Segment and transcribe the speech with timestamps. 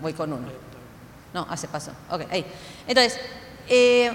[0.00, 0.48] voy con uno.
[1.32, 1.90] No, hace paso.
[2.10, 2.46] Ok, ahí.
[2.86, 3.20] Entonces,
[3.68, 4.10] eh,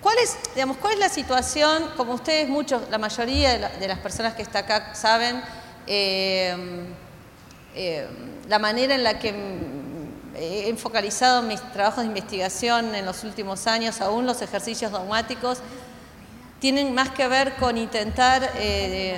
[0.00, 1.90] ¿cuál, es, digamos, ¿cuál es la situación?
[1.96, 5.42] Como ustedes, muchos, la mayoría de, las personas que está acá saben,
[5.86, 6.56] eh,
[7.74, 8.08] eh,
[8.48, 9.34] la manera en la que
[10.36, 15.58] he focalizado mis trabajos de investigación en los últimos años, aún los ejercicios dogmáticos,
[16.60, 18.52] tienen más que ver con intentar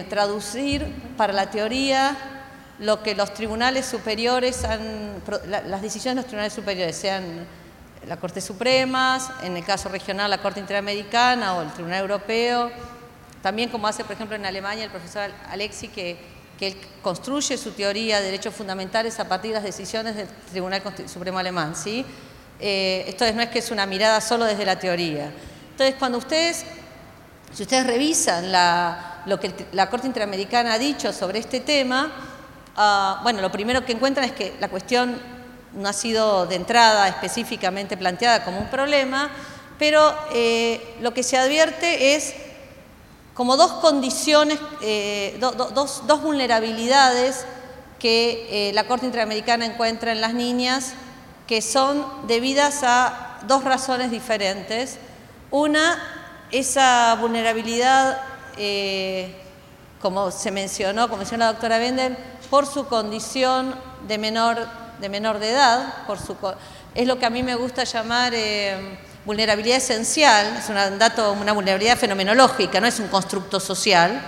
[0.08, 0.84] traducir
[1.16, 2.35] para la teoría
[2.78, 7.46] lo que los tribunales superiores han, las decisiones de los tribunales superiores, sean
[8.06, 12.70] la Corte Suprema, en el caso regional la Corte Interamericana o el Tribunal Europeo,
[13.42, 16.16] también como hace por ejemplo en Alemania el profesor Alexi, que,
[16.58, 20.82] que él construye su teoría de derechos fundamentales a partir de las decisiones del Tribunal
[21.06, 21.74] Supremo Alemán.
[21.74, 22.04] ¿sí?
[22.60, 25.30] Eh, esto no es que es una mirada solo desde la teoría.
[25.70, 26.64] Entonces, cuando ustedes,
[27.52, 28.50] si ustedes revisan
[29.26, 32.10] lo que la Corte Interamericana ha dicho sobre este tema,
[32.78, 35.18] Ah, bueno, lo primero que encuentran es que la cuestión
[35.72, 39.30] no ha sido de entrada específicamente planteada como un problema,
[39.78, 42.34] pero eh, lo que se advierte es
[43.32, 47.46] como dos condiciones, eh, dos, vulnerabilidades
[47.98, 50.92] que eh, la Corte Interamericana encuentra en las niñas
[51.46, 54.98] que son debidas a dos razones diferentes.
[55.50, 55.98] Una,
[56.50, 58.20] esa vulnerabilidad,
[60.06, 62.16] como se mencionó, como mencionó la doctora Bender,
[62.48, 63.74] por su condición
[64.06, 64.56] de menor
[65.00, 66.36] de, menor de edad, por su,
[66.94, 71.50] es lo que a mí me gusta llamar eh, vulnerabilidad esencial, es un dato, una
[71.50, 74.22] vulnerabilidad fenomenológica, no es un constructo social.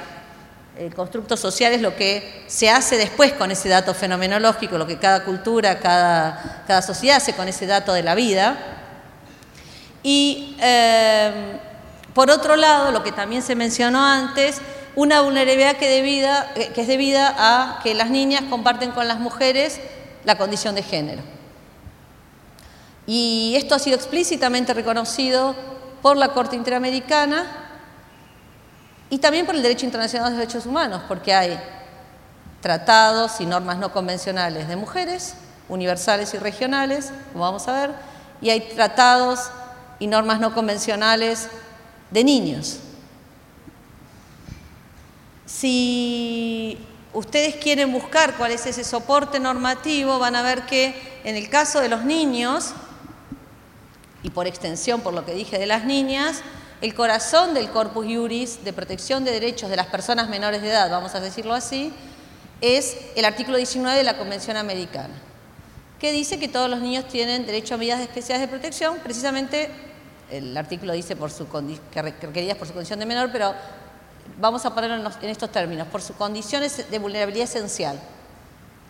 [0.76, 4.98] El constructo social es lo que se hace después con ese dato fenomenológico, lo que
[4.98, 8.58] cada cultura, cada, cada sociedad hace con ese dato de la vida.
[10.02, 11.60] Y eh,
[12.14, 14.60] por otro lado, lo que también se mencionó antes,
[14.98, 19.80] una vulnerabilidad que, eh, que es debida a que las niñas comparten con las mujeres
[20.24, 21.22] la condición de género.
[23.06, 25.54] Y esto ha sido explícitamente reconocido
[26.02, 27.46] por la Corte Interamericana
[29.08, 31.60] y también por el derecho internacional de los derechos humanos, porque hay
[32.60, 35.34] tratados y normas no convencionales de mujeres,
[35.68, 37.94] universales y regionales, como vamos a ver,
[38.40, 39.48] y hay tratados
[40.00, 41.48] y normas no convencionales
[42.10, 42.80] de niños.
[45.48, 46.76] Si
[47.14, 50.94] ustedes quieren buscar cuál es ese soporte normativo, van a ver que
[51.24, 52.74] en el caso de los niños,
[54.22, 56.42] y por extensión por lo que dije de las niñas,
[56.82, 60.90] el corazón del corpus iuris de protección de derechos de las personas menores de edad,
[60.90, 61.94] vamos a decirlo así,
[62.60, 65.14] es el artículo 19 de la Convención Americana,
[65.98, 69.70] que dice que todos los niños tienen derecho a medidas especiales de protección, precisamente
[70.30, 71.46] el artículo dice por su
[71.90, 73.54] que requeridas por su condición de menor, pero
[74.40, 77.98] vamos a ponerlo en, estos términos, por sus condiciones de vulnerabilidad esencial.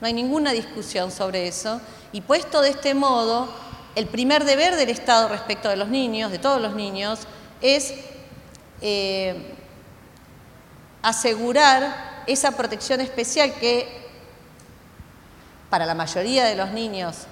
[0.00, 1.80] No hay ninguna discusión sobre eso.
[2.12, 3.48] Y puesto de este modo,
[3.94, 7.20] el primer deber del Estado respecto de los niños, de todos los niños,
[7.60, 7.94] es
[8.80, 9.54] eh,
[11.02, 14.06] asegurar esa protección especial que
[15.70, 17.26] para la mayoría de los niños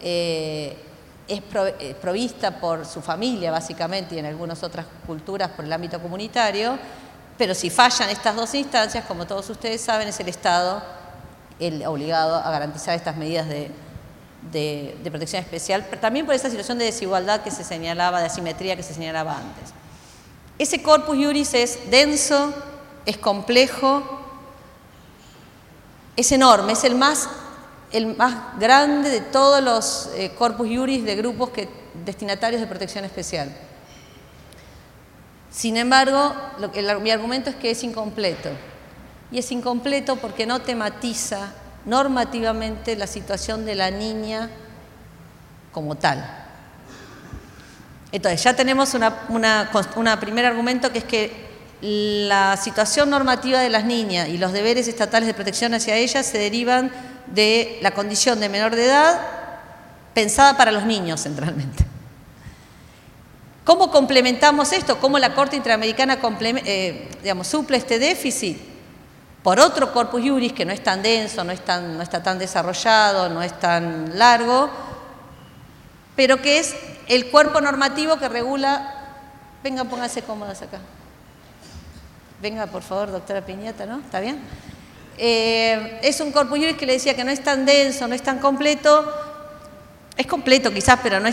[0.00, 0.76] eh,
[1.28, 1.40] es
[1.78, 6.76] eh, provista por su familia, básicamente, y en algunas otras culturas por el ámbito comunitario,
[7.40, 10.82] pero si fallan estas dos instancias, como todos ustedes saben, es el Estado
[11.58, 16.84] el obligado a garantizar estas medidas de, protección especial, pero también por esa situación de
[16.84, 19.72] desigualdad que se señalaba, de asimetría que se señalaba antes.
[20.58, 22.52] Ese corpus iuris es denso,
[23.06, 24.02] es complejo,
[26.14, 27.26] es enorme, es el más,
[28.58, 31.52] grande de todos los eh, corpus iuris de grupos
[32.04, 33.50] destinatarios de protección especial.
[35.50, 36.34] Sin embargo,
[37.00, 38.50] mi argumento es que es incompleto.
[39.32, 41.52] Y es incompleto porque no tematiza
[41.84, 44.50] normativamente la situación de la niña
[45.72, 46.24] como tal.
[48.12, 49.04] Entonces, ya tenemos un
[50.20, 51.50] primer argumento que es que
[51.80, 56.38] la situación normativa de las niñas y los deberes estatales de protección hacia ellas se
[56.38, 56.90] derivan
[57.26, 59.20] de la condición de menor de edad
[60.12, 61.89] pensada para los niños centralmente.
[63.64, 64.98] ¿Cómo complementamos esto?
[64.98, 66.18] ¿Cómo la Corte Interamericana
[66.64, 67.08] eh,
[67.42, 68.58] suple este déficit?
[69.42, 73.58] Por otro corpus juris que no es tan denso, no, está tan desarrollado, no es
[73.58, 74.68] tan largo,
[76.14, 76.74] pero que es
[77.08, 78.96] el cuerpo normativo que regula...
[79.62, 80.78] Venga, pónganse cómodas acá.
[82.40, 84.00] Venga, por favor, doctora Piñata, ¿no?
[84.00, 84.40] ¿Está bien?
[85.18, 88.22] Eh, es un corpus juris que le decía que no es tan denso, no es
[88.22, 89.10] tan completo,
[90.20, 91.28] es completo quizás, pero no,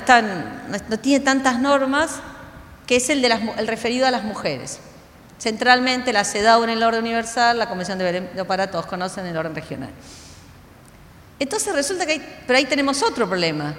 [0.89, 2.21] no, tiene tantas normas,
[2.85, 4.79] que es el, de el referido a las mujeres.
[5.39, 9.35] Centralmente la CEDAW en el orden universal, la Convención de Berlín para todos conocen el
[9.35, 9.89] orden regional.
[11.37, 13.75] Entonces resulta que hay, pero ahí tenemos otro problema,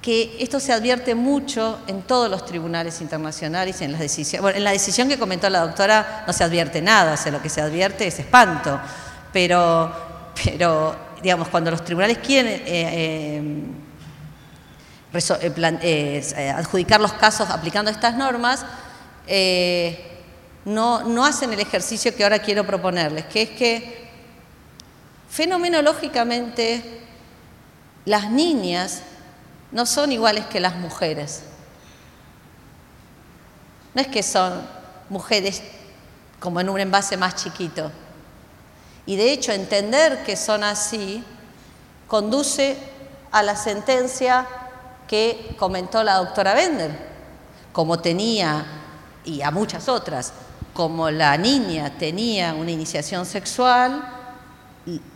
[0.00, 4.42] que esto se advierte mucho en todos los tribunales internacionales en las decisiones.
[4.42, 7.40] Bueno, en la decisión que comentó la doctora no se advierte nada, o sea, lo
[7.40, 8.80] que se advierte es espanto,
[9.32, 9.94] pero,
[10.44, 13.42] pero digamos, cuando los tribunales quieren eh, eh,
[15.12, 18.64] adjudicar los casos aplicando estas normas,
[20.64, 24.08] no, no hacen el ejercicio que ahora quiero proponerles, que es que
[25.28, 27.00] fenomenológicamente
[28.04, 29.02] las niñas
[29.70, 31.42] no son iguales que las mujeres.
[33.94, 34.66] No es que son
[35.08, 35.62] mujeres
[36.40, 37.90] como en un envase más chiquito.
[39.06, 41.24] Y de hecho entender que son así
[42.06, 42.76] conduce
[43.30, 44.46] a la sentencia
[45.12, 46.90] que comentó la doctora Bender,
[47.70, 48.64] como tenía,
[49.26, 50.32] y a muchas otras,
[50.72, 54.08] como la niña tenía una iniciación sexual,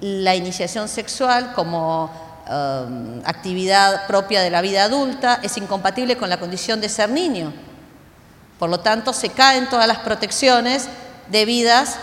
[0.03, 6.39] la iniciación sexual como um, actividad propia de la vida adulta es incompatible con la
[6.39, 7.55] condición de ser niño.
[8.59, 10.91] Por lo tanto, se caen todas las protecciones
[11.31, 11.97] debidas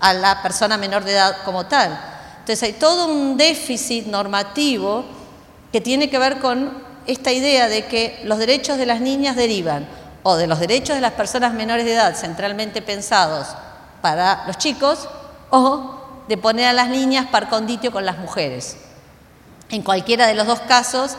[0.00, 1.98] a la persona menor de edad como tal.
[2.40, 5.06] Entonces hay todo un déficit normativo
[5.72, 9.88] que tiene que ver con esta idea de que los derechos de las niñas derivan
[10.22, 13.48] o de los derechos de las personas menores de edad centralmente pensados
[14.02, 15.08] para los chicos
[15.50, 18.76] o de poner a las niñas par conditio con las mujeres.
[19.70, 21.16] En cualquiera de los dos casos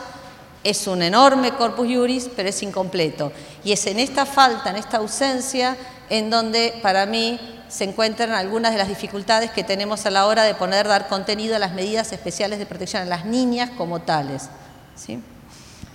[0.63, 3.31] es un enorme corpus juris, pero es incompleto.
[3.63, 5.75] Y es en esta falta, en esta ausencia,
[6.11, 10.43] en donde para mí se encuentran algunas de las dificultades que tenemos a la hora
[10.43, 14.49] de poner, dar contenido a las medidas especiales de protección a las niñas como tales.
[14.95, 15.19] ¿sí?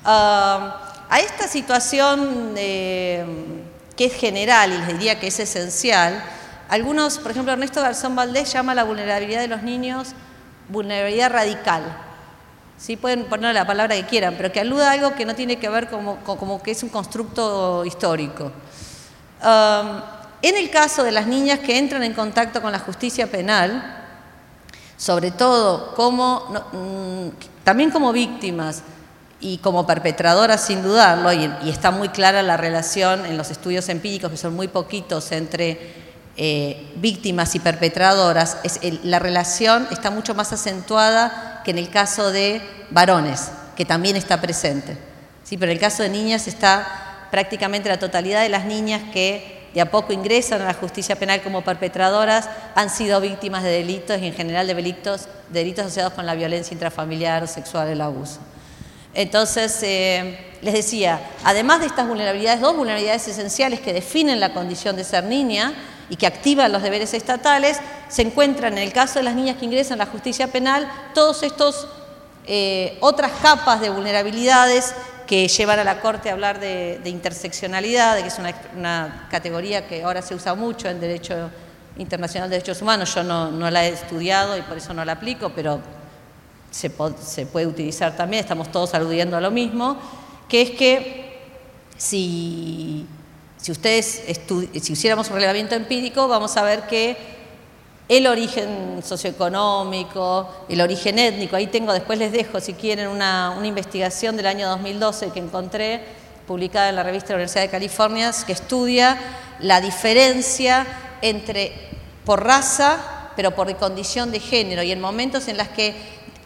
[0.04, 3.24] Ah, a esta situación que
[3.96, 6.22] es general y les diría que es esencial,
[6.68, 10.14] algunos, por ejemplo, Ernesto Garzón Valdés llama la vulnerabilidad de los niños
[10.68, 11.82] vulnerabilidad radical.
[12.78, 12.96] ¿Sí?
[12.96, 15.68] Pueden poner la palabra que quieran, pero que aluda a algo que no tiene que
[15.68, 18.50] ver como, que es un constructo histórico.
[19.42, 20.00] Um,
[20.42, 24.02] en el caso de las niñas que entran en contacto con la justicia penal,
[24.96, 26.40] sobre todo como,
[26.72, 27.28] mm,
[27.62, 28.82] también como víctimas,
[29.40, 34.30] y como perpetradora sin dudarlo, y, está muy clara la relación en los estudios empíricos,
[34.30, 36.04] que son muy poquitos, entre
[36.36, 38.58] eh, víctimas y perpetradoras,
[39.02, 42.60] la relación está mucho más acentuada que en el caso de
[42.90, 44.96] varones, que también está presente.
[45.44, 45.56] ¿sí?
[45.56, 49.80] Pero en el caso de niñas está prácticamente la totalidad de las niñas que de
[49.80, 54.28] a poco ingresan a la justicia penal como perpetradoras han sido víctimas de delitos y
[54.28, 58.38] en general de delitos, delitos asociados con la violencia intrafamiliar sexual, el abuso.
[59.14, 64.96] Entonces, eh, les decía, además de estas vulnerabilidades, dos vulnerabilidades esenciales que definen la condición
[64.96, 65.74] de ser niña
[66.10, 67.78] y que activan los deberes estatales,
[68.08, 71.42] se encuentran en el caso de las niñas que ingresan a la justicia penal todos
[71.42, 71.86] estos
[72.46, 74.94] eh, otras capas de vulnerabilidades
[75.26, 80.02] que llevan a la Corte a hablar de, interseccionalidad, de que es una, categoría que
[80.02, 81.50] ahora se usa mucho en Derecho
[81.96, 83.14] Internacional de Derechos Humanos.
[83.14, 85.80] Yo no, no la he estudiado y por eso no la aplico, pero
[86.74, 89.96] se, puede utilizar también, estamos todos aludiendo a lo mismo,
[90.48, 91.38] que es que
[91.96, 93.06] si,
[93.56, 94.22] si ustedes
[94.80, 97.16] si hiciéramos un relevamiento empírico, vamos a ver que
[98.08, 103.68] el origen socioeconómico, el origen étnico, ahí tengo, después les dejo si quieren una, una
[103.68, 106.02] investigación del año 2012 que encontré,
[106.44, 109.16] publicada en la revista de la Universidad de California, que estudia
[109.60, 110.86] la diferencia
[111.22, 111.72] entre
[112.24, 115.94] por raza, pero por condición de género, y en momentos en los que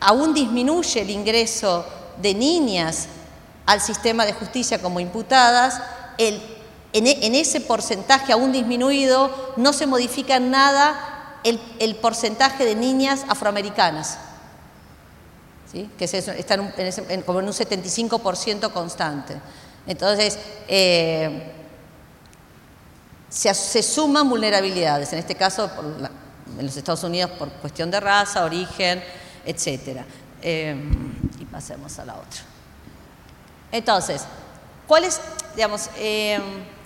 [0.01, 1.85] aún disminuye el ingreso
[2.21, 3.09] de niñas
[3.67, 5.81] al sistema de justicia como imputadas,
[6.17, 6.41] e,
[6.93, 14.19] en, ese porcentaje aún disminuido no se modifica en nada el, porcentaje de niñas afroamericanas,
[15.73, 19.37] que están en, como en un 75% constante.
[19.87, 21.53] Entonces, eh,
[23.29, 25.71] se, suman vulnerabilidades, en este caso
[26.59, 29.03] en los Estados Unidos por cuestión de raza, origen,
[29.49, 30.05] etcétera.
[30.43, 32.41] Em, y pasemos a la otra.
[33.73, 34.25] Entonces,
[34.87, 35.21] ¿cuál es,
[35.57, 36.43] digamos, em,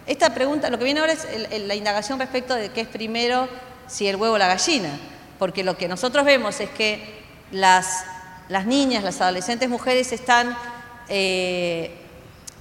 [0.06, 1.26] esta pregunta, lo que viene ahora es
[1.66, 3.48] la indagación respecto de qué es primero,
[3.88, 4.98] si el huevo o la gallina,
[5.38, 8.04] porque lo que nosotros vemos es que las,
[8.48, 10.56] las niñas, las adolescentes mujeres están,
[11.08, 11.94] eh,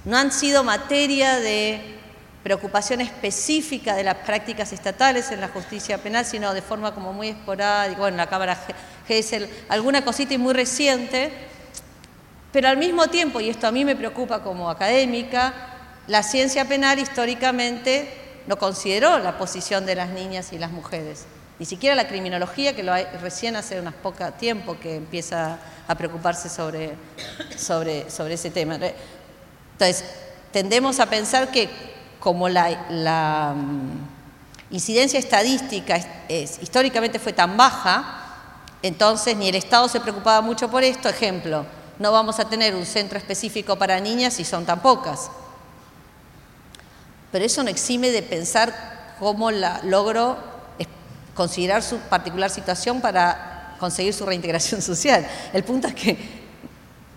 [0.04, 2.01] no han sido materia de
[2.42, 7.28] preocupación específica de las prácticas estatales en la justicia penal, sino de forma como muy
[7.28, 8.58] esporádica, bueno, la Cámara
[9.06, 11.30] Gesell, alguna cosita y muy reciente,
[12.52, 15.54] pero al mismo tiempo, y esto a mí me preocupa como académica,
[16.08, 18.08] la ciencia penal históricamente
[18.46, 21.26] no consideró la posición de las niñas y las mujeres.
[21.58, 25.94] ni siquiera la criminología, que lo hay recién hace unos poco tiempo que empieza a
[25.94, 26.94] preocuparse sobre,
[27.56, 28.74] sobre, sobre ese tema.
[28.74, 30.04] Entonces,
[30.50, 31.70] tendemos a pensar que
[32.22, 35.98] como la, mm, incidencia estadística
[36.28, 38.20] históricamente fue tan baja,
[38.82, 41.08] entonces ni el Estado se preocupaba mucho por esto.
[41.08, 41.66] Ejemplo,
[41.98, 45.30] no vamos a tener un centro específico para niñas si son tan pocas.
[47.32, 50.36] Pero eso no exime de pensar cómo la logro
[51.34, 55.26] considerar su particular situación para conseguir su reintegración social.
[55.52, 56.42] El punto es que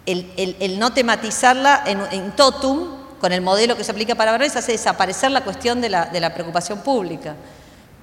[0.06, 5.32] el, no tematizarla en, totum, con el modelo que se aplica para varones, hace desaparecer
[5.32, 7.36] la cuestión de la, preocupación pública.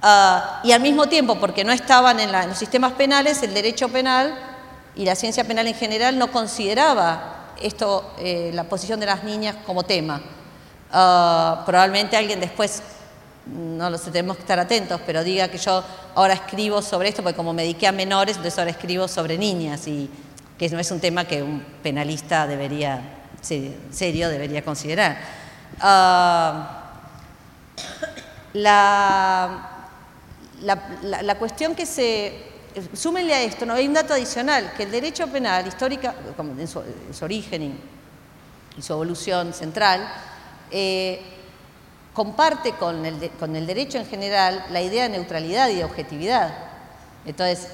[0.01, 4.35] Ah, y al mismo tiempo, porque no estaban en, los sistemas penales, el derecho penal
[4.95, 9.55] y la ciencia penal en general no consideraba esto, eh, la posición de las niñas
[9.65, 10.21] como tema.
[10.91, 12.83] Ah, probablemente alguien después,
[13.47, 15.83] no lo sé, tenemos que estar atentos, pero diga que yo
[16.15, 19.87] ahora escribo sobre esto, porque como me dediqué a menores, entonces ahora escribo sobre niñas,
[19.87, 20.09] y
[20.57, 23.01] que no es un tema que un penalista debería,
[23.43, 25.17] serio, debería considerar.
[25.79, 26.79] Ah,
[28.53, 29.69] la,
[30.61, 32.51] la, cuestión que se...
[32.93, 33.73] Súmenle a esto, ¿no?
[33.73, 36.15] hay un dato adicional, que el derecho penal histórica,
[36.57, 36.81] en su,
[37.21, 37.79] origen
[38.75, 40.11] y su evolución central,
[40.71, 41.21] eh,
[42.13, 46.51] comparte con el, con el derecho en general la idea de neutralidad y de objetividad.
[47.25, 47.67] Entonces,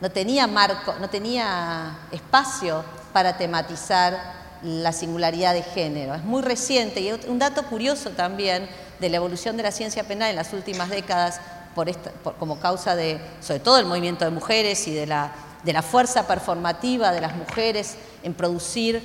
[0.00, 6.14] no tenía marco, no tenía espacio para tematizar la singularidad de género.
[6.14, 8.68] Es muy reciente y un dato curioso también
[8.98, 11.40] de la evolución de la ciencia penal en las últimas décadas
[11.74, 11.90] por
[12.38, 15.32] como causa de, sobre todo, el movimiento de mujeres y de la,
[15.64, 19.02] de la fuerza performativa de las mujeres en producir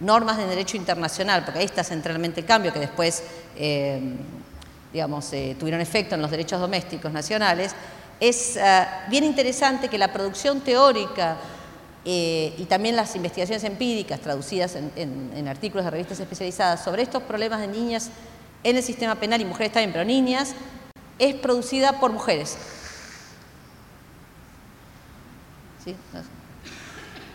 [0.00, 3.22] normas de derecho internacional, porque ahí está centralmente el cambio que después,
[3.56, 4.00] eh,
[4.92, 7.74] digamos, eh, tuvieron efecto en los derechos domésticos nacionales,
[8.18, 11.36] es eh, bien interesante que la producción teórica
[12.04, 17.68] y también las investigaciones empíricas traducidas en, artículos de revistas especializadas sobre estos problemas de
[17.68, 18.10] niñas
[18.64, 20.54] en el sistema penal y mujeres también, pero niñas,
[21.18, 22.56] es producida por mujeres.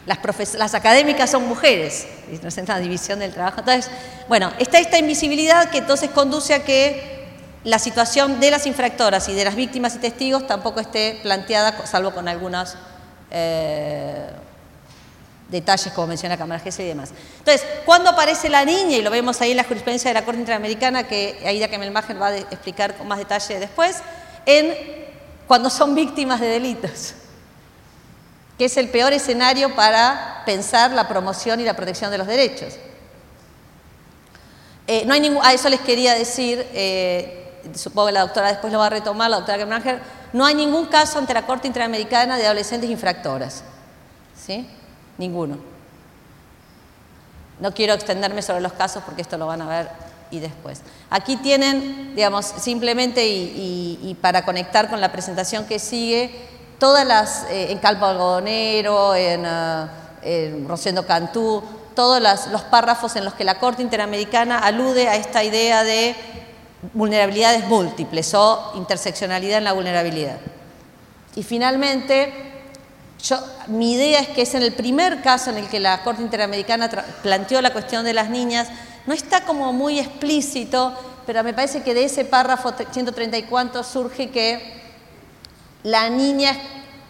[0.06, 3.60] Las, académicas son mujeres, en la división del trabajo.
[3.60, 3.92] Entonces,
[4.30, 7.18] bueno, está esta invisibilidad que entonces conduce a que
[7.66, 12.12] la situación de las infractoras y de las víctimas y testigos tampoco esté planteada, salvo
[12.12, 12.78] con algunos
[13.32, 14.27] eh,
[15.50, 17.12] detalles, como menciona Cámara y demás.
[17.40, 20.40] Entonces, cuando aparece la niña, y lo vemos ahí en la jurisprudencia de la Corte
[20.40, 23.98] Interamericana, que Aida Kemelmacher va a explicar con más detalle después,
[24.46, 24.76] en
[25.48, 27.16] cuando son víctimas de delitos
[28.58, 32.76] que es el peor escenario para pensar la promoción y la protección de los derechos.
[34.88, 38.74] Eh, no hay ningún, a eso les quería decir, eh, supongo que la doctora después
[38.74, 40.02] lo va a retomar, la doctora Kemranger,
[40.34, 43.64] no hay ningún caso ante la Corte Interamericana de adolescentes infractoras.
[44.46, 44.68] ¿Sí?
[45.18, 45.58] Ninguno.
[47.60, 49.90] No quiero extenderme sobre los casos porque esto lo van a ver
[50.30, 50.82] y después.
[51.10, 57.72] Aquí tienen, digamos, simplemente y para conectar con la presentación que sigue, todas las, eh,
[57.72, 61.64] en Calpo Algodonero, en, uh, Rosendo Cantú,
[61.96, 66.16] todos los párrafos en los que la Corte Interamericana alude a esta idea de
[66.94, 70.38] vulnerabilidades múltiples o interseccionalidad en la vulnerabilidad.
[71.36, 72.47] Y finalmente,
[73.22, 76.22] yo, mi idea es que es en el primer caso en el que la Corte
[76.22, 76.90] Interamericana
[77.24, 78.68] planteó la cuestión de las niñas,
[79.06, 80.94] no está como muy explícito,
[81.26, 84.82] pero me parece que de ese párrafo 134 surge que
[85.84, 86.58] la niña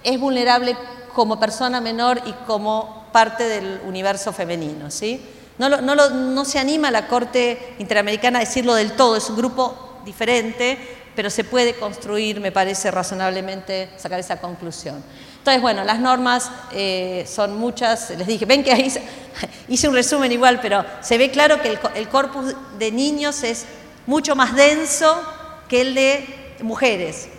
[0.04, 0.78] es vulnerable
[1.14, 4.92] como persona menor y como parte del universo femenino.
[4.92, 5.22] ¿sí?
[5.58, 10.78] No, no, se anima la Corte Interamericana a decirlo del todo, es un grupo diferente,
[11.18, 15.04] pero se puede construir, me parece razonablemente, sacar esa conclusión.
[15.40, 18.94] Entonces, bueno, las normas eh, son muchas, les dije, ven que ahí
[19.68, 23.66] hice un resumen igual, pero se ve claro que el corpus de niños es
[24.06, 25.20] mucho más denso
[25.68, 27.30] que el de mujeres.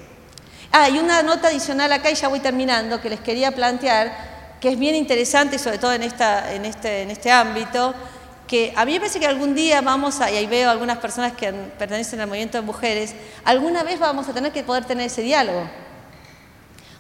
[0.73, 4.71] Ah, y una nota adicional acá, y ya voy terminando, que les quería plantear, que
[4.71, 7.95] es bien interesante, sobre todo en, en, este, en este ámbito,
[8.49, 11.35] que a mí me parece que algún día vamos a, y ahí veo algunas personas
[11.35, 13.15] que pertenecen al movimiento de mujeres,
[13.45, 15.69] alguna vez vamos a tener que poder tener ese diálogo.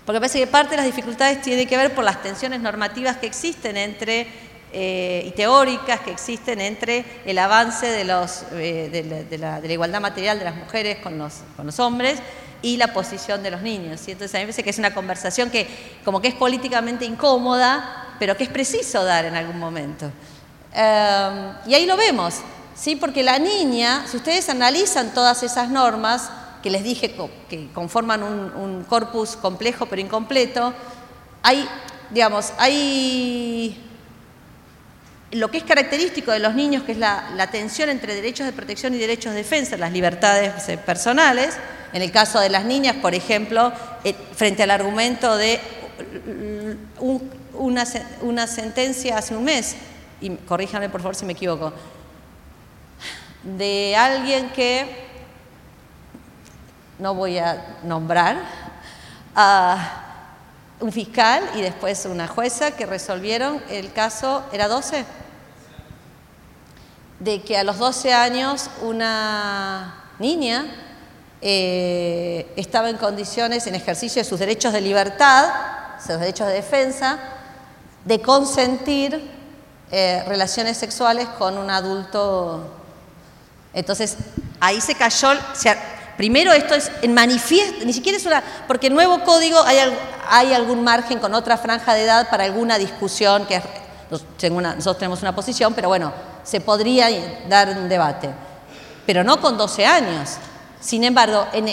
[0.04, 3.16] Porque me parece que parte de las dificultades tiene que ver por las tensiones normativas
[3.16, 4.26] que existen entre,
[4.72, 10.54] eh, y teóricas que existen entre el avance eh, de, la, igualdad material de las
[10.54, 12.20] mujeres con los, con los hombres
[12.62, 14.00] y la posición de los niños.
[14.00, 14.12] ¿sí?
[14.12, 15.66] Entonces a mí me parece que es una conversación que
[16.04, 20.10] como que es políticamente incómoda, pero que es preciso dar en algún momento.
[20.72, 22.36] Em, y ahí lo vemos,
[22.74, 22.96] ¿sí?
[22.96, 26.30] porque la niña, si ustedes analizan todas esas normas,
[26.62, 27.14] que les dije
[27.48, 30.74] que conforman un, corpus complejo pero incompleto,
[31.42, 31.66] hay,
[32.10, 33.84] digamos, hay
[35.30, 38.94] lo que es característico de los niños, que es la, tensión entre derechos de protección
[38.94, 41.56] y derechos de defensa, las libertades eh, personales.
[41.92, 43.72] En el caso de las niñas, por ejemplo,
[44.04, 45.60] eh, frente al argumento de
[47.54, 47.84] una,
[48.22, 49.76] una sentencia hace un mes,
[50.20, 51.72] y corríjame por favor si me equivoco,
[53.42, 55.06] de alguien que
[56.98, 58.36] no voy a nombrar,
[59.34, 60.04] a
[60.80, 65.04] un fiscal y después una jueza que resolvieron el caso, ¿era 12?
[67.20, 70.66] De que a los 12 años una niña
[71.40, 75.48] eh, estaba en condiciones, en ejercicio de sus derechos de libertad,
[75.98, 77.18] sus derechos de defensa,
[78.04, 79.37] de consentir
[79.90, 82.64] eh, relaciones sexuales con un adulto.
[83.72, 84.16] Entonces,
[84.60, 85.30] ahí se cayó,
[86.16, 88.42] Primero, esto es en manifiesto, ni siquiera es una.
[88.66, 89.78] Porque el nuevo código hay,
[90.28, 93.62] hay algún margen con otra franja de edad para alguna discusión, que
[94.10, 97.08] nosotros tenemos una posición, pero bueno, se podría
[97.48, 98.30] dar un debate.
[99.06, 100.30] Pero no con 12 años.
[100.80, 101.72] Sin embargo, en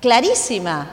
[0.00, 0.90] clarísima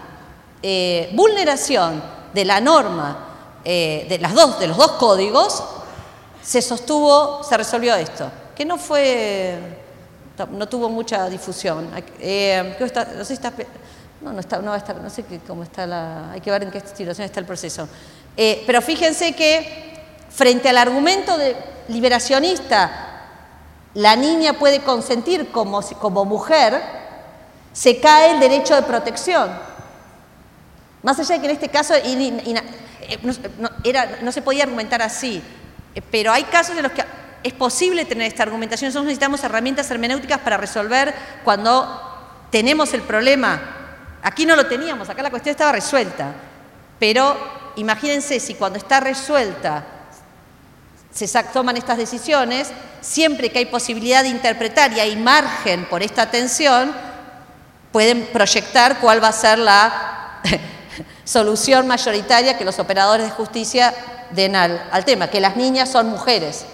[0.62, 2.04] eh, vulneración
[2.34, 3.26] de la norma
[3.66, 5.64] eh, de, las dos, de los dos códigos,
[6.42, 9.80] se sostuvo, se resolvió esto, que no fue
[10.48, 11.90] no tuvo mucha difusión.
[12.20, 12.88] Eh, no
[13.20, 13.54] sé si está,
[14.22, 17.40] no, no, está, no sé cómo está la, hay que ver en qué situación está
[17.40, 17.88] el proceso.
[18.38, 21.56] Eh, pero fíjense que frente al argumento de
[21.90, 23.08] liberacionista,
[23.96, 26.82] la niña puede consentir como, mujer,
[27.74, 29.50] se cae el derecho de protección.
[31.02, 32.64] Más allá de que en este caso eh,
[33.84, 35.42] era, no se podía argumentar así,
[36.12, 37.04] pero hay casos en los que
[37.44, 41.14] es posible tener esta argumentación, nosotros necesitamos herramientas hermenéuticas para resolver
[41.44, 43.62] cuando tenemos el problema.
[44.22, 46.34] Aquí no lo teníamos, acá la cuestión estaba resuelta,
[47.00, 47.38] pero
[47.78, 49.86] imagínense si cuando está resuelta
[51.14, 56.30] se toman estas decisiones, siempre que hay posibilidad de interpretar y hay margen por esta
[56.30, 56.94] tensión,
[57.92, 60.42] pueden proyectar cuál va a ser la
[61.24, 63.94] solución mayoritaria que los operadores de justicia
[64.32, 66.66] den al, al tema, que las niñas son mujeres.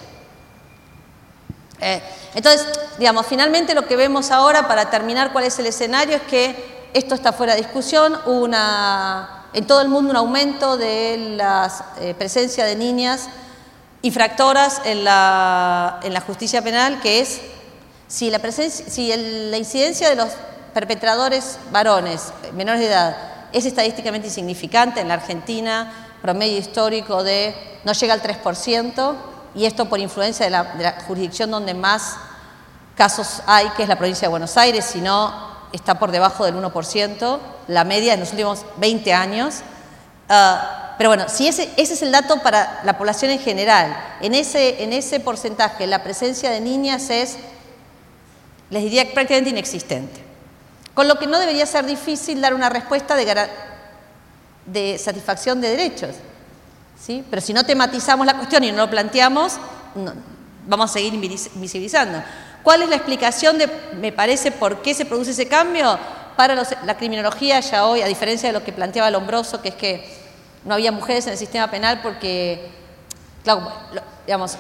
[1.80, 2.02] Eh,
[2.34, 6.90] entonces, digamos, finalmente lo que vemos ahora, para terminar cuál es el escenario, es que
[6.94, 12.14] esto está fuera de discusión, una, en todo el mundo un aumento de la eh,
[12.18, 13.28] presencia de niñas
[14.02, 17.42] infractoras en la, en la justicia penal, que es
[18.08, 20.30] si, la, presencia, si la incidencia de los
[20.74, 23.18] perpetradores varones menores de edad
[23.52, 29.16] es estadísticamente insignificante en la Argentina, promedio histórico de no llega al 3%,
[29.56, 32.18] y esto por influencia de la, jurisdicción donde más
[32.96, 36.56] casos hay, que es la provincia de Buenos Aires, si no está por debajo del
[36.56, 39.56] 1%, la media en los últimos 20 años.
[40.30, 44.34] Ah, pero bueno, si ese, ese, es el dato para la población en general, en
[44.34, 47.38] ese, en ese porcentaje la presencia de niñas es,
[48.70, 50.24] les diría, prácticamente inexistente.
[50.94, 53.26] Con lo que no debería ser difícil dar una respuesta de,
[54.66, 56.16] de satisfacción de derechos.
[57.30, 59.54] Pero si no tematizamos la cuestión y no lo planteamos,
[60.68, 62.24] vamos a seguir invisibilizando.
[62.64, 66.00] ¿Cuál es la explicación de, me parece, por qué se produce ese cambio?
[66.36, 70.26] Para la criminología ya hoy, a diferencia de lo que planteaba Lombroso, que es que
[70.64, 72.72] no había mujeres en el sistema penal porque,
[73.44, 73.72] claro,
[74.26, 74.58] digamos,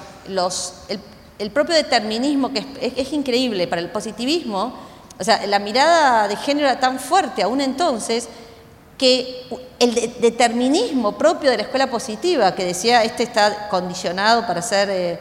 [1.39, 2.63] el, propio determinismo, que
[2.95, 4.77] es, increíble para el positivismo,
[5.17, 8.29] o sea, la mirada de género era tan fuerte aún entonces
[8.97, 9.47] que
[9.79, 15.19] el determinismo propio de la escuela positiva, que decía este está condicionado para ser eh,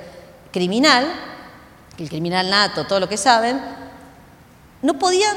[0.52, 1.06] criminal,
[1.98, 3.60] el criminal nato, todo lo que saben,
[4.82, 5.36] no podían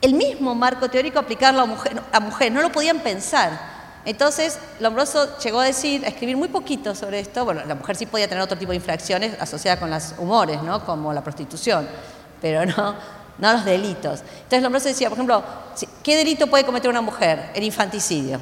[0.00, 3.72] el mismo marco teórico aplicarlo a mujer, a mujer no lo podían pensar.
[4.04, 7.44] Entonces, Lombroso llegó a decir, a escribir muy poquito sobre esto.
[7.44, 10.84] Bueno, la mujer sí podía tener otro tipo de infracciones asociadas con los humores, ¿no?
[10.84, 11.86] Como la prostitución,
[12.40, 12.96] pero no,
[13.38, 14.20] no los delitos.
[14.20, 15.42] Entonces Lombroso decía, por ejemplo,
[16.02, 17.50] ¿qué delito puede cometer una mujer?
[17.54, 18.40] El infanticidio,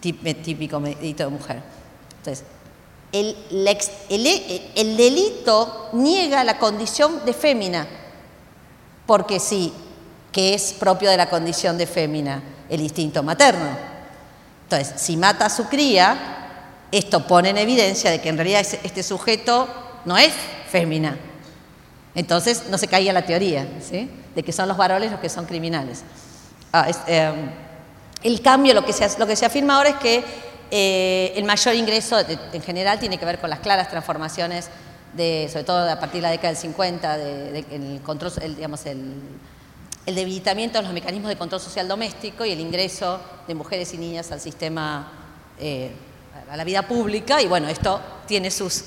[0.00, 1.62] típico delito de mujer.
[2.18, 2.44] Entonces,
[3.12, 3.36] el,
[4.74, 7.86] el, delito niega la condición de fémina,
[9.06, 9.72] porque sí,
[10.32, 13.68] que es propio de la condición de fémina, el instinto materno.
[14.64, 16.36] Entonces, si mata a su cría,
[16.90, 19.68] esto pone en evidencia de que en realidad este sujeto
[20.04, 20.32] no es
[20.70, 21.16] fémina,
[22.16, 23.68] entonces no se caía la teoría
[24.34, 26.02] de que son los varones los que son criminales.
[26.72, 27.50] Ah, em,
[28.22, 30.24] el cambio, lo que, se, lo que se afirma ahora es que
[30.70, 32.18] eh, el mayor ingreso
[32.52, 34.70] en general tiene que ver con las claras transformaciones,
[35.12, 39.14] de, sobre todo a partir de la década del 50, de, el control, digamos, el,
[40.06, 43.98] el debilitamiento de los mecanismos de control social doméstico y el ingreso de mujeres y
[43.98, 45.12] niñas al sistema,
[45.58, 45.92] eh,
[46.50, 48.84] a la vida pública, y bueno, esto tiene sus,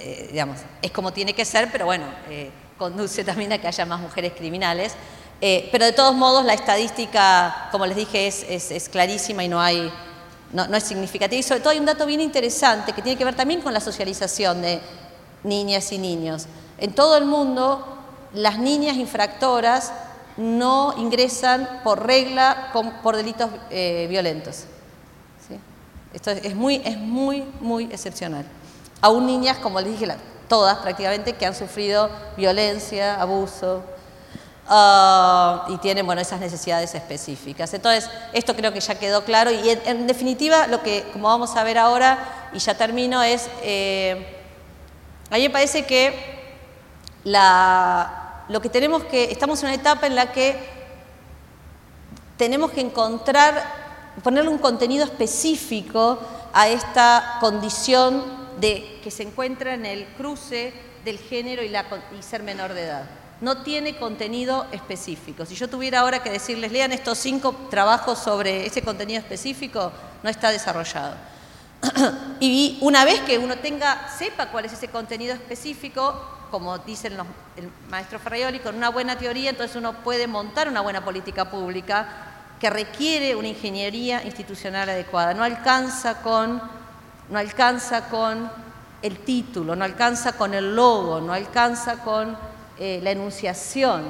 [0.00, 0.46] eh,
[0.82, 4.32] es como tiene que ser, pero bueno, eh, conduce también a que haya más mujeres
[4.36, 4.94] criminales.
[5.40, 9.90] pero de todos modos, la estadística, como les dije, es, clarísima y no hay,
[10.52, 11.38] no, no es significativa.
[11.38, 13.80] Y sobre todo hay un dato bien interesante que tiene que ver también con la
[13.80, 14.80] socialización de
[15.44, 16.46] niñas y niños.
[16.78, 17.84] En todo el mundo,
[18.32, 19.92] las niñas infractoras
[20.36, 22.70] no ingresan por regla
[23.02, 24.64] por delitos eh, violentos.
[26.12, 28.44] Esto es muy, es muy, muy excepcional.
[29.00, 30.14] Aún niñas, como les dije,
[30.48, 33.82] todas prácticamente, que han sufrido violencia, abuso,
[34.68, 37.72] ah, y tienen bueno, esas necesidades específicas.
[37.72, 41.62] Entonces, esto creo que ya quedó claro y en, definitiva lo que, como vamos a
[41.62, 44.36] ver ahora, y ya termino, es, eh,
[45.30, 46.40] a mí me parece que
[47.24, 50.58] la, lo que tenemos que, estamos en una etapa en la que
[52.36, 53.62] tenemos que encontrar,
[54.24, 56.18] ponerle un contenido específico
[56.52, 60.72] a esta condición de que se encuentra en el cruce
[61.04, 61.86] del género y, la,
[62.18, 63.04] y ser menor de edad.
[63.40, 65.46] No tiene contenido específico.
[65.46, 70.28] Si yo tuviera ahora que decirles, lean estos cinco trabajos sobre ese contenido específico, no
[70.28, 71.16] está desarrollado.
[72.40, 77.26] y una vez que uno tenga, sepa cuál es ese contenido específico, como dicen los,
[77.56, 82.30] el maestro Ferraioli, con una buena teoría, entonces uno puede montar una buena política pública
[82.60, 85.32] que requiere una ingeniería institucional adecuada.
[85.32, 86.60] No alcanza con,
[87.30, 88.50] no alcanza con
[89.02, 92.36] el título, no alcanza con el logo, no alcanza con
[92.78, 94.04] eh, la enunciación.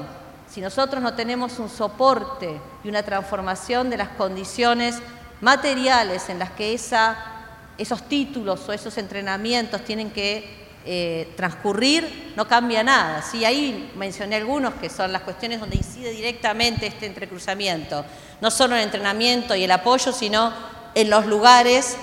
[0.49, 4.97] Si nosotros no tenemos un soporte y una transformación de las condiciones
[5.41, 12.83] materiales en las que esos títulos o esos entrenamientos tienen que eh, transcurrir, no cambia
[12.83, 13.23] nada.
[13.23, 18.05] Sí, ahí mencioné algunos que son las cuestiones donde incide directamente este entrecruzamiento,
[18.41, 20.53] no solo el entrenamiento y el apoyo, sino
[20.95, 21.97] en los lugares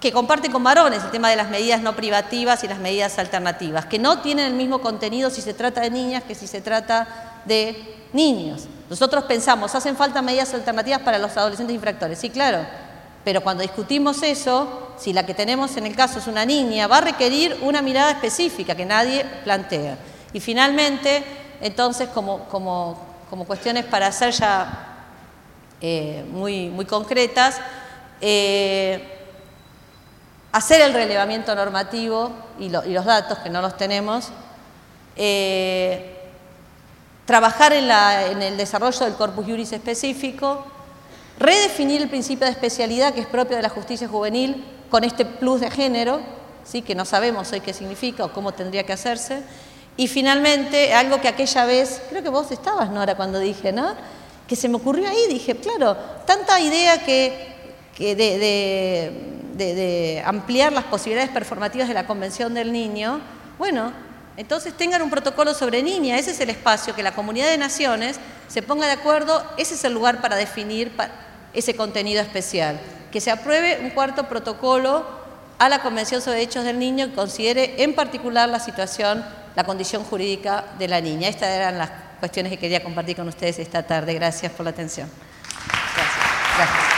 [0.00, 3.86] que comparten con varones, el tema de las medidas no privativas y las medidas alternativas,
[3.86, 7.40] que no tienen el mismo contenido si se trata de niñas que si se trata
[7.46, 8.68] de niños.
[8.90, 12.18] Nosotros pensamos, hacen falta medidas alternativas para los adolescentes infractores.
[12.18, 12.66] Sí, claro,
[13.24, 16.98] pero cuando discutimos eso, si la que tenemos en el caso es una niña, va
[16.98, 19.96] a requerir una mirada específica que nadie plantea.
[20.34, 21.24] Y finalmente,
[21.62, 22.46] entonces, como,
[23.46, 25.06] cuestiones para ser ya
[25.80, 27.58] eh, muy, muy concretas,
[28.26, 29.02] eh,
[30.50, 34.30] hacer el relevamiento normativo y, los datos, que no los tenemos,
[35.14, 36.16] eh,
[37.26, 40.64] trabajar en, el desarrollo del corpus juris específico,
[41.38, 45.60] redefinir el principio de especialidad que es propio de la justicia juvenil con este plus
[45.60, 46.20] de género,
[46.64, 46.80] ¿sí?
[46.80, 49.42] que no sabemos hoy qué significa o cómo tendría que hacerse.
[49.98, 53.94] Y finalmente, algo que aquella vez, creo que vos estabas, Nora, cuando dije, ¿no?
[54.48, 55.94] Que se me ocurrió ahí, dije, claro,
[56.26, 57.53] tanta idea que,
[57.98, 59.42] de,
[60.24, 63.20] ampliar las posibilidades performativas de la Convención del Niño,
[63.58, 63.92] bueno,
[64.36, 68.18] entonces tengan un protocolo sobre niña, ese es el espacio que la comunidad de naciones
[68.48, 70.90] se ponga de acuerdo, ese es el lugar para definir
[71.52, 72.80] ese contenido especial.
[73.12, 75.06] Que se apruebe un cuarto protocolo
[75.58, 80.02] a la Convención sobre Derechos del Niño que considere en particular la situación, la condición
[80.02, 81.28] jurídica de la niña.
[81.28, 84.14] Estas eran las cuestiones que quería compartir con ustedes esta tarde.
[84.14, 85.08] Gracias por la atención.
[86.56, 86.93] Gracias.